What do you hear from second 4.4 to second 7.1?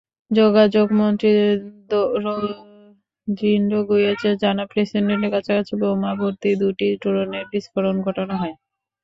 জানান, প্রেসিডেন্টের কাছাকাছি বোমাভর্তি দুটি